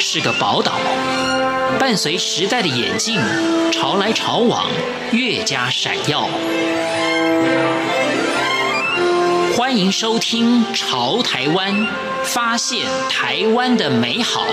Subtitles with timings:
[0.00, 0.72] 是个宝岛，
[1.78, 3.20] 伴随时代的眼镜，
[3.70, 4.66] 潮来潮往，
[5.12, 6.26] 越加闪耀。
[9.54, 11.82] 欢迎收听《潮台湾》，
[12.24, 14.46] 发现台湾的美好。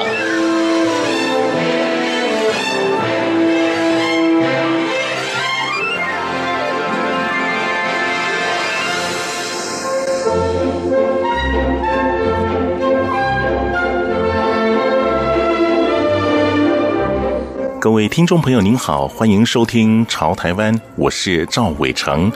[17.88, 22.30] 各位听众朋友，您好，欢迎收听《潮台湾》，我是赵伟成。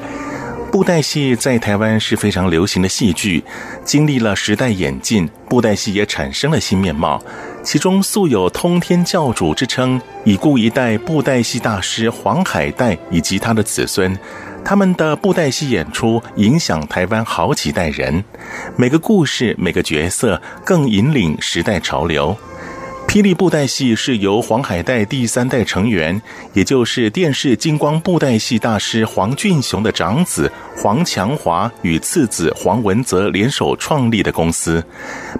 [0.71, 3.43] 布袋戏在台湾是非常流行的戏剧，
[3.83, 7.21] 经历了时代演进，布袋戏也产生了新面貌。
[7.63, 14.17] 其中素有通天教主之称，已故一代布袋戏大师黄海岱以及他的子孙，
[14.63, 18.23] 他们的布袋戏演出影响台湾好几代人，
[18.77, 22.33] 每个故事、每个角色更引领时代潮流。
[23.11, 26.21] 霹雳布袋戏是由黄海岱第三代成员，
[26.53, 34.81] 也就是电视金光布袋戏大师黄俊雄的长子黄强华与次子黄文泽联手创立的公司。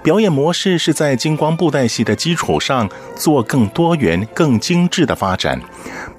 [0.02, 5.58] 表演模式是在金光布袋戏的基础上做更多元、更精致的发展，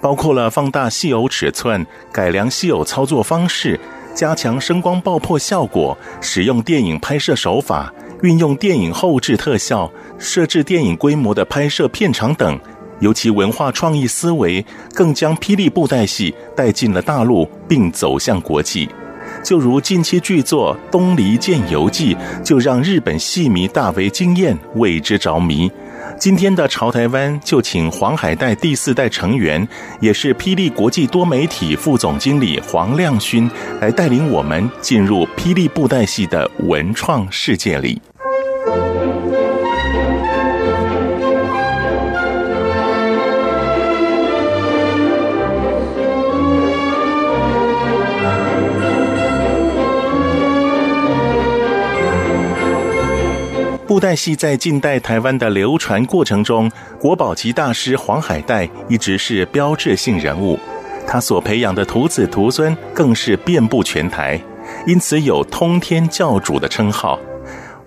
[0.02, 3.80] 包括了放大戏偶尺寸、改良戏偶操作方式、
[4.16, 7.94] 加强声光爆破效果、使用电影拍摄手法。
[8.24, 12.58] 运用电影后制特效、设置电影规模的拍摄片场等，
[13.02, 18.88] 尤其文化创意思维，更将霹雳布袋戏带进了大陆，并走向国际。
[19.44, 25.70] 就如近期剧作《东离剑游记》，就让日本戏迷大为惊艳，为之着迷。
[26.18, 29.68] 今天的潮台湾就请黄海岱第四代成员，
[30.00, 33.50] 也是霹雳国际多媒体副总经理黄亮勋，
[33.82, 38.02] 来带领我们进入霹雳布袋戏的文创世界里。
[53.94, 56.68] 布袋戏在近代台湾的流传过程中，
[57.00, 60.60] 国宝级大师黄海岱一直是标志性人物，
[61.06, 64.42] 他所培养的徒子徒孙更是遍布全台，
[64.88, 67.20] 因此有“通天教主”的称号。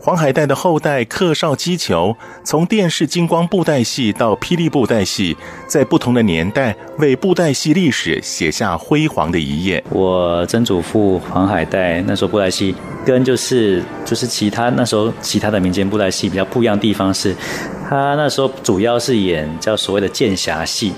[0.06, 5.36] 黄海岱的后代克绍箕裘，从电视金光布袋戏到霹雳布袋戏，
[5.66, 9.82] 在不同的年代为布袋戏历史写下辉煌的一页。
[9.90, 12.72] 我曾祖父黄海岱那时候布袋戏
[13.04, 17.34] 跟就是就是其他那时候其他的民间布袋戏比较不一样的地方是，
[17.90, 20.92] 他那时候主要是演叫所谓的剑侠戏。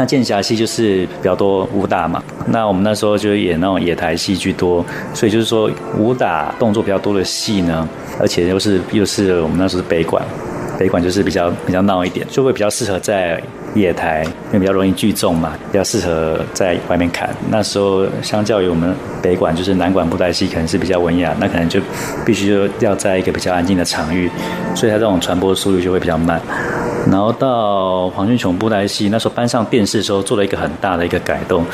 [0.00, 7.86] 那剑侠戏就是比较多武打嘛，那我们那时候就演那种野台戏居多，所以就是说武打动作比较多的戏呢，
[8.18, 10.24] 而且又是又是我们那时候是北管，
[10.78, 13.42] 北管就是比较比较闹一点，就会比较适合在
[13.74, 17.28] 野台，因为比较容易聚众嘛，比较适合在外面看。
[17.50, 21.78] 那时候相较于我们北管，就是南管布袋戏可能是比较文雅，那可能就
[22.24, 24.30] 必须就要在一个比较安静的场域，
[24.74, 26.40] 所以它这种传播速度就会比较慢。
[27.10, 31.64] 然后到黄俊雄布袋戏，那时候搬上电视的时候，做了一个很大的一个改动，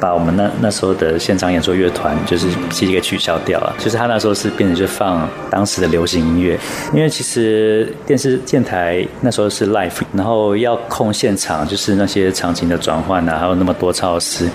[0.00, 3.74] 把我们那那时候的现场演奏乐团就是其实给取消掉了。
[3.78, 6.56] 就是他那时候是变成就放当时的流行音乐，
[6.94, 14.48] 因为其实电视电台那时候是 live，然后要控现场，就是那些场景的转换啊，还有那么多超时，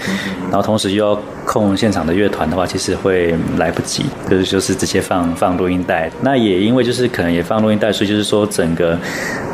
[0.43, 6.09] 然后同时又要控现场的乐团的话，其实会来不及，就是就是直接放放录音带。
[6.21, 8.97] 那也因为就是可能也放录音带，所以就是说整个。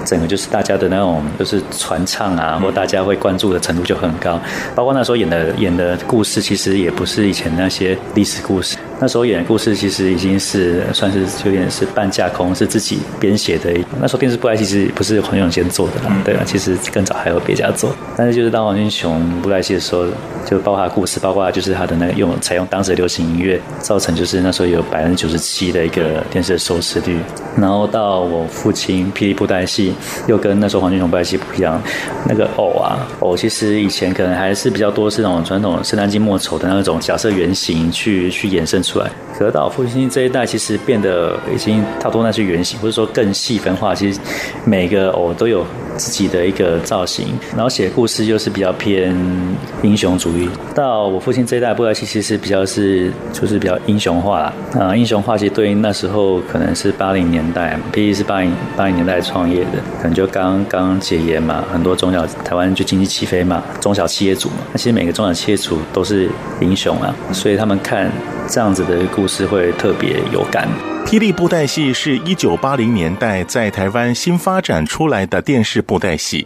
[0.06, 4.40] 整个就是大家的那种，就是传唱啊，或大家会关注的程度就很高。
[4.76, 8.78] 包括那时候演的演的故事，其实也不是以前那些历史故事。
[9.00, 13.72] 那时候演的故事其实已经是算是有点是半架空，是自己编写的。
[14.02, 17.96] 那时候电视布袋戏其实不是黄俊雄先做的啦，对啊，其实更早还有别家做。
[18.16, 20.06] 但是就是当黄俊雄布袋戏的时候，
[20.46, 27.20] 就包括他故事，包括就是他的那个用采用当时的流行音乐，造成就是那时候有百分之九十七的一个电视的收视率。
[27.56, 29.94] 然后到我父亲霹雳布袋戏，
[30.28, 31.80] 又跟那时候黄俊雄布袋戏不一样，
[32.28, 43.94] 那个偶啊偶，其实以前可能还是比较多是那种传统圣诞季末丑的那种角色原型去去衍生出来，可是到我父亲这一代，其实变得已经差不多那些原型，或者说更细分化。
[43.94, 44.20] 其实
[44.64, 45.66] 每个偶都有
[45.98, 49.16] 自己的一个造型，然后写故事又是比较偏
[49.82, 50.50] 英雄主义。
[50.74, 54.54] 到我父亲这一代，布袋戏其实比较是就是比较英雄化啦。
[54.80, 66.30] 啊，英雄化其实对应那时候可能是八零年代，毕竟是八零八零年代创业的，可能就刚刚解严嘛，很多中小台湾就经济起飞嘛，中小企业主嘛，那其实每个中小企业主都是
[66.62, 68.10] 英雄啊，所以他们看。
[68.50, 70.68] 这样子的故事会特别有感。
[71.06, 76.46] 霹雳布袋戏是一九八零年代在台湾新发展出来的电视布袋戏，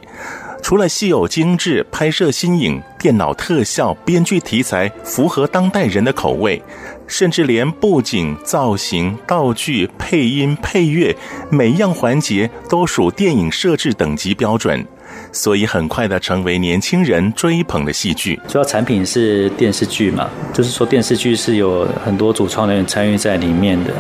[0.62, 6.62] 除了戏偶精致、拍摄新颖、电脑特效、编剧题材符合当代人的口味，
[7.08, 11.16] 甚至连布景、造型、道具、配音、配乐，
[11.50, 14.86] 每一样环节都属电影设置等级标准。
[15.32, 18.40] 所以很快的成为年轻人追捧的戏剧。
[18.48, 23.92] 主要产品是电视剧嘛，就是说电视剧是有很多主创人员参与在里面的，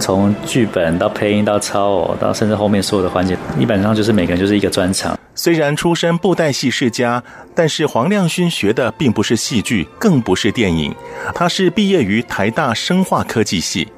[0.00, 5.18] 从剧本到配音到操偶，到甚至后面所有的环节，基本上就是每个人就是一个专场。
[5.34, 7.22] 虽然出身布袋戏世家，
[7.54, 10.94] 但是黄亮勋学的并不是戏剧，更不是电影，
[11.34, 13.88] 他是毕业于台大生化科技系。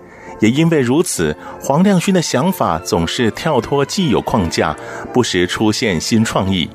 [0.42, 4.76] 也因为如此，黄亮勋的想法总是跳脱既有框架，
[5.12, 6.68] 不时出现新创意。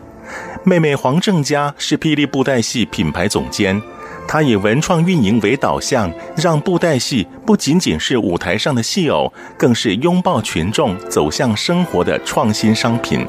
[0.64, 3.82] 妹妹黄正佳是霹雳布袋戏品牌总监，
[4.26, 13.28] 她以文创运营为导向，让布袋戏不仅仅是舞台上的戏偶，更是拥抱群众、走向生活的创新商品。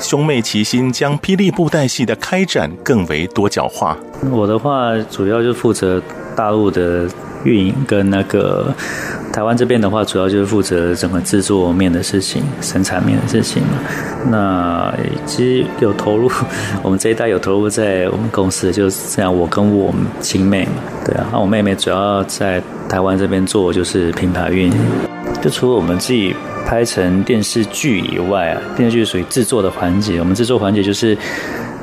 [0.00, 3.96] 兄妹齐心，将霹雳布袋戏的开展更为多角化。
[4.32, 6.02] 我的话，主要就负责
[6.36, 7.08] 大陆的。
[7.44, 8.74] 运营跟那个
[9.32, 13.78] 台湾这边的话，主要就是负责整个制作面的事情、生产面的事情嘛。
[14.28, 14.92] 那
[15.26, 16.28] 其实有投入，
[16.82, 19.32] 我们这一代有投入在我们公司，就是这样。
[19.32, 24.78] 我跟我亲妹嘛，对啊，那我妹妹主要在台湾这边做就是品牌运营。
[25.40, 26.34] 就除了我们自己
[26.66, 31.16] 拍成电视剧以外啊，电视剧属于制作的环节，我们制作环节就是。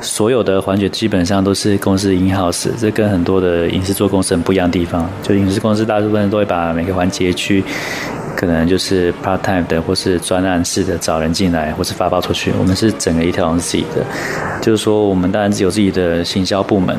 [0.04, 5.10] 所有的环节基本上都是公司 in house，这跟很多的影视做公司很不一样的地方。
[5.22, 7.64] 就影视公司大部分都会把每个环节去，
[8.36, 12.52] 可能就是 part time 的，或是专案式的找人进来，或是发包出去。
[12.58, 14.04] 我们是整个一条龙自己的，
[14.60, 16.96] 就是说我们当然有自己的行销部门，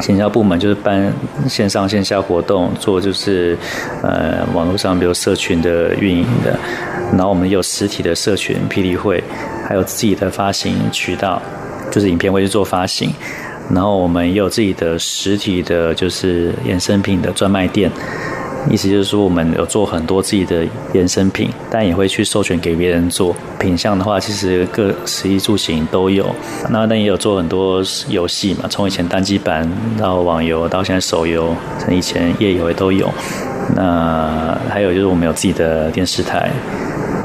[0.00, 1.12] 行销部门就是办
[1.48, 3.58] 线上线下活动，做就是
[4.02, 6.56] 呃网络上比如社群的运营的，
[7.10, 9.22] 然后我们有实体的社群霹雳会，
[9.68, 11.42] 还有自己的发行渠道。
[11.90, 13.10] 就是影片会去做发行，
[13.70, 17.90] 然后我们也有自己的实体的，就是衍生品的专卖店。
[18.68, 23.32] 意思就是说，我们有做很多自己的衍生品，但也会去授权给别人做。
[23.60, 26.26] 品项的话，其实各食衣住行都有。
[26.68, 33.08] 那但也有做很多游戏嘛，从以前单机版到网游，到现在手游，从以前页游也都有。
[33.76, 36.50] 那还有就是我们有自己的电视台，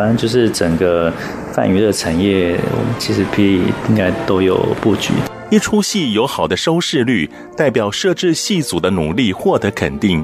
[0.02, 1.14] 反正就是整个。
[1.54, 5.12] 泛娱乐产业，我们其实可以应该都有布局。
[5.50, 10.24] 一出戏有好的收视率，代表摄制戏组的努力获得肯定；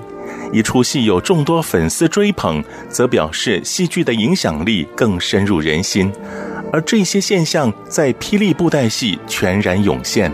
[0.53, 6.09] 一出戏有众多粉丝追捧，则表示戏剧的影响力更深入人心。
[6.71, 10.31] 而这些现象在霹雳布袋戏全然涌现。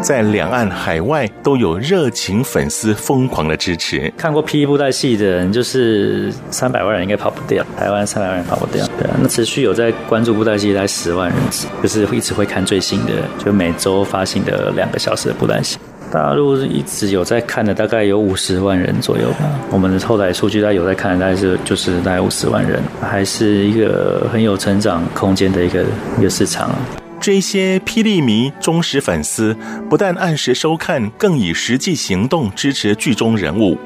[0.00, 4.12] 在两岸海外都有热情粉丝疯狂的支持。
[4.16, 7.64] 看过霹雳布袋戏的人，就是三百万人应该跑不掉。
[7.76, 8.86] 台湾三百万人跑不掉。
[8.98, 11.38] 对啊，那持续有在关注布袋戏，大概十万人，
[11.82, 13.12] 就是一直会看最新的，
[13.44, 15.78] 就每周发行的两个小时的布袋戏。
[16.10, 19.50] 大陆一直有在看的，大概有五十万人左右吧。
[19.70, 25.84] 我们的后台数据，大概有在看的，大概是就是大概五十万人，还是一个很有成长空间的一个
[26.18, 26.70] 一个市场。
[27.28, 29.54] 这些霹雳迷忠实粉丝
[29.90, 33.76] 不但按时收看，更以实际行动支持剧中人物。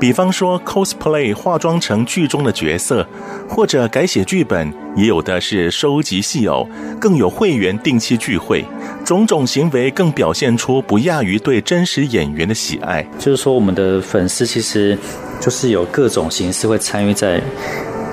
[0.00, 3.06] 比方说 cosplay 化妆成剧中的角色，
[3.48, 6.68] 或者改写剧本，也有的是收集戏偶，
[7.00, 8.64] 更有会员定期聚会。
[9.04, 13.06] 种种行为更表现出不亚于对真实演员的喜爱。
[13.16, 14.98] 就是说，我们的粉丝其实
[15.38, 17.40] 就是有各种形式会参与在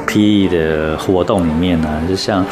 [0.05, 2.45] PE 的活动里面呢、就像。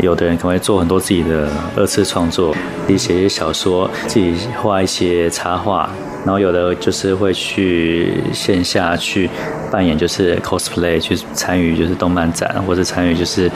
[0.00, 2.54] 有的人可能会做很多自己的二次创作，
[2.86, 5.88] 自己写一些小说，自己画一些插画，
[6.24, 9.28] 然后有的就是会去线下去
[9.70, 13.50] 扮演，就是 cosplay 去参与，就是动漫展，或者参与就是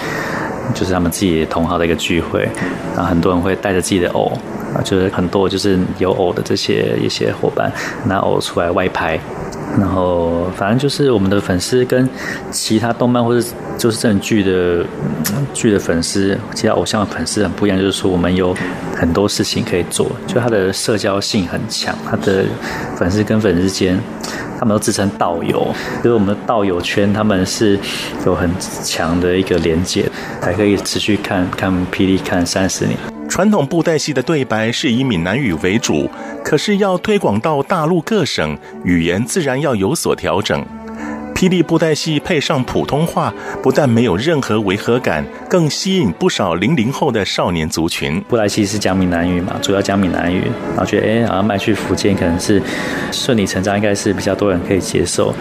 [0.74, 2.48] 就是他们自己同好的一个聚会，
[2.94, 4.32] 然后很多人会带着自己的偶，
[4.74, 7.70] 啊，就是很多就是有偶的这些一些伙伴
[8.06, 9.20] 拿偶出来外拍。
[9.78, 12.08] 然后，反正就是我们的粉丝跟
[12.50, 13.46] 其他动漫或者
[13.78, 14.84] 就是这种剧的
[15.54, 18.54] 剧的粉丝，其他偶像的粉丝很不一样，就是说我们有
[18.94, 22.44] 很多事情可以做，就他的社交性很强，他的
[22.96, 23.98] 粉丝跟粉丝之间，
[24.58, 27.78] 他们都自称道友，就是我们的道友圈，他们是
[28.26, 28.50] 有很
[28.84, 30.06] 强的一个连接，
[30.40, 32.98] 还可以持续看看霹雳看三十年。
[33.32, 36.06] 传统布袋戏的对白是以闽南语为主，
[36.44, 40.62] 可是要推广到大陆各省，语言自然要有所调整。
[41.34, 48.20] 霹雳布袋戏配上普通话，不但没有任何违和感，更吸引不少零零后的少年族群。
[48.28, 52.62] 布袋戏是讲闽南语嘛，主要讲闽南语，然后觉得哎，好像卖去福建可能是
[53.10, 55.34] 顺理成章，应该是比较多人可以接受。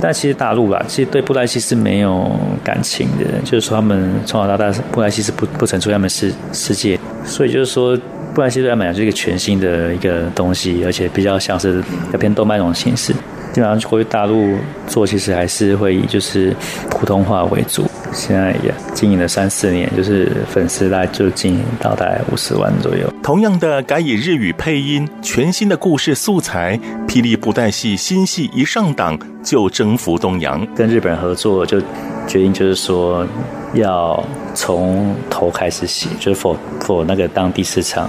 [0.00, 2.30] 但其实大陆吧，其实对布袋戏是没有
[2.62, 7.96] 感情的，就是说他们从小到大布袋戏是不不曾出现他们世世界，所以就是说
[8.34, 13.14] 布袋戏对他们来讲是一个全新的一个东西，而且比较像是要偏动漫那种形式。
[13.54, 14.58] 基本上回大陆
[14.88, 16.52] 做，其实还是会以就是
[16.90, 17.84] 普通话为主。
[18.12, 23.12] 现在也经营了三四年，就是粉丝大概就经营到大概五十万左右。
[23.22, 30.66] 同样的，改以日语配音，全新的故事素材，霹雳布袋戏新戏一上档就征服东洋。
[30.74, 31.80] 跟日本人合作，就
[32.26, 33.24] 决定就是说
[33.74, 34.22] 要
[34.54, 38.08] 从头开始写，就是 for for 那个当地市场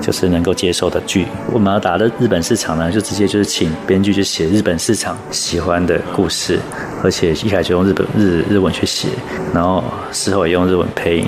[0.00, 1.26] 就是能够接受的剧。
[1.52, 6.58] 我们要打的日本市场呢，就直接就是请编剧就写日本市场喜欢的故事。
[7.04, 9.08] 而且一开始就用日本日日文去写，
[9.54, 11.26] 然后事后也用日文配音，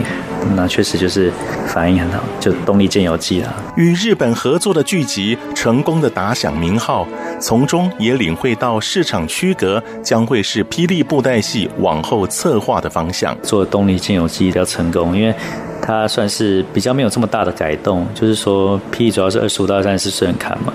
[0.56, 1.30] 那确实就是
[1.68, 3.52] 反应很好，就《东丽剑游记》啦。
[3.76, 7.06] 与日本合作的剧集成功的打响名号，
[7.40, 13.36] 从中也领会到市场区隔将会是霹雳布袋戏往后策划的方向。
[13.42, 15.34] 做《东丽剑游记》比较成功，因为
[15.80, 20.72] 它算是比较没有这么大的改动，就是说霹雳主要是二十五到三十四岁人看嘛，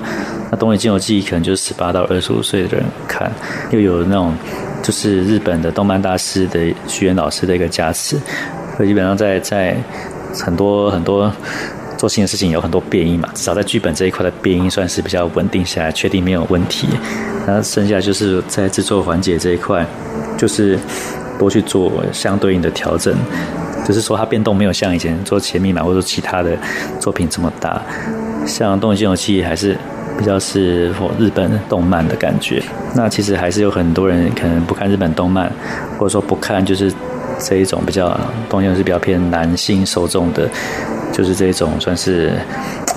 [0.50, 3.32] 那《东丽剑游记》可能就是十八到二十五岁的人看，
[3.72, 4.34] 又有那种。
[4.84, 8.18] 就是日本的动漫大师的须原老师的一个加持，
[8.76, 9.78] 所以基本上在在
[10.34, 11.32] 很多很多
[12.04, 16.86] 做新的事情有很多变音嘛，至少在剧本这一块的变音算是比较稳定下来，确定没有问题。
[17.48, 19.86] 然后剩下就是在制作环节这一块，
[20.38, 20.78] 就是
[21.40, 23.16] 多去做相对应的调整，
[23.88, 26.58] 就是说它变动没有像以前做《甜蜜》嘛，或者其他的
[27.00, 27.82] 作品这么大，
[28.46, 29.78] 像《东丽剑游记》还是。
[30.16, 32.62] 比较是日本动漫的感觉，
[32.96, 35.52] 那其实还是有很多人可能不看日本动漫，
[35.98, 36.94] 或者说不看就是
[37.40, 38.16] 这一种比较
[38.48, 40.48] 东西是比较偏男性受众的，
[41.14, 42.34] 就是这种算是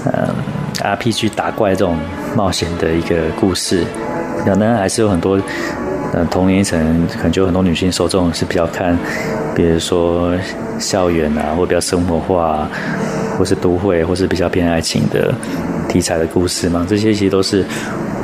[0.06, 0.34] 呃
[0.82, 1.96] RPG 打怪这种
[2.34, 3.84] 冒险的一个故事。
[4.44, 5.40] 可能还是有很多
[6.12, 8.96] 呃同龄层可能就有很多女性受众是比较看，
[9.54, 10.32] 比如说
[10.78, 12.68] 校园啊，或比较生活化，
[13.38, 15.34] 或是都会，或是比较偏爱情的。
[15.88, 17.64] 题材的故事嘛，这些其实都是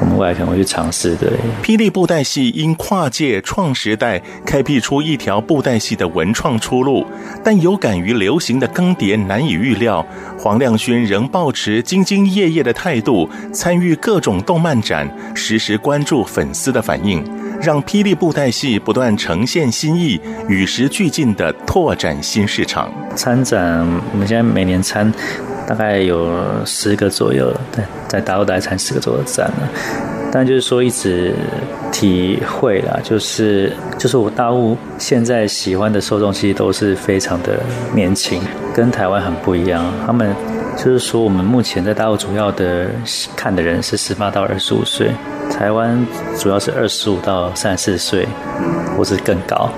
[0.00, 1.32] 我们未来可能会去尝试的。
[1.62, 7.06] 霹雳布袋戏因跨界创时代，开辟出一条布袋戏的文创出路，
[7.42, 10.04] 但有感于流行的更迭难以预料，
[10.36, 17.24] 黄亮勋仍抱持兢兢业业的态度，参与各种动漫展，时时关注粉丝的反应，
[17.62, 22.92] 让霹雳布袋戏不断呈现新意，与时俱进的拓展新市场。
[23.14, 25.12] 参展，我们现在每年参。
[25.64, 26.28] 大概有
[26.66, 29.68] 十个左右，对，在大陆大概参十个左右的展了。
[30.30, 31.32] 但就是说，一直
[31.92, 37.60] 体会啦，就是就是我大陆现在喜欢的受众其实都是非常的
[37.94, 38.42] 年轻，
[38.74, 39.90] 跟台湾很不一样。
[40.04, 40.34] 他们
[40.76, 42.88] 就是说，我们目前在大陆主要的
[43.36, 45.12] 看的人是十八到二十五岁，
[45.52, 46.04] 台湾
[46.38, 48.26] 主要是二十五到三十四岁，
[48.96, 49.68] 或是更高。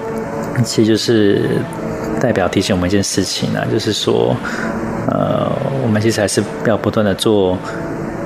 [0.65, 1.59] 其实就是
[2.21, 4.35] 代表提醒我们一件事情啊，就是说。
[5.07, 5.53] 呃，
[5.83, 7.59] 我们其实还是要不断的做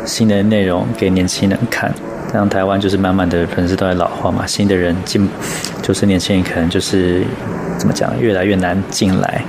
[0.07, 1.93] 新的内容给年轻人看，
[2.31, 5.29] 这样台湾就是慢慢的粉丝都在老化嘛，新的人进，
[5.83, 7.25] 就是年轻人可能就是
[7.77, 9.43] 怎么讲，越来越难进来。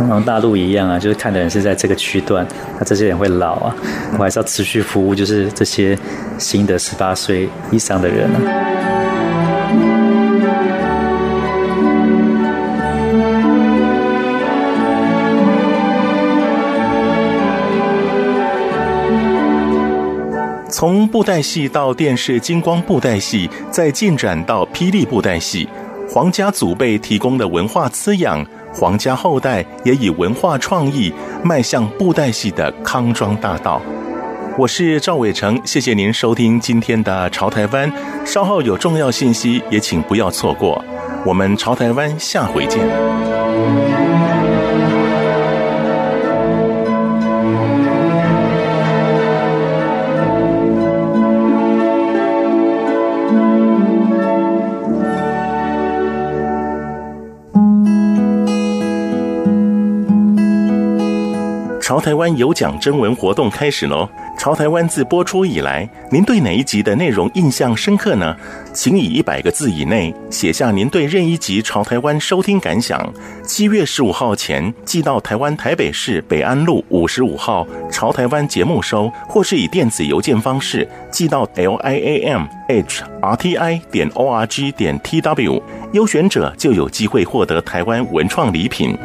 [0.00, 2.46] 然后大陆一样啊，就是看的人是在这个区段，
[2.78, 3.74] 那这些人会老啊，
[4.18, 5.98] 我还是要持续服务，就是这些
[6.38, 8.40] 新的十八岁以上的人啊。
[20.68, 25.68] 从布袋戏到电视金光布袋戏，再进展到霹雳布袋戏，
[26.10, 31.12] 黄家祖辈提供的文化滋养，皇家后代也以文化创意
[31.44, 33.80] 迈向布袋戏的康庄大道。
[34.58, 37.90] 我是赵伟成，谢谢您收听今天的《潮台湾》，
[38.24, 40.84] 稍后有重要信息也请不要错过。
[41.24, 43.33] 我们《潮台湾》下回见。
[62.36, 64.08] 有奖征文活动开始喽！
[64.38, 68.36] 潮台湾自播出以来，您对哪一集的内容印象深刻呢？
[68.72, 73.00] 请以一百个字以内写下您对任一集潮台湾收听感想。
[73.44, 85.62] 七月十五号前寄到台湾台北市北安路五十五号潮台湾节目收，或是以电子邮件方式寄到 l i a m h r t i 点 o r g 点 t w，
[85.92, 88.96] 优选者就有机会获得台湾文创礼品。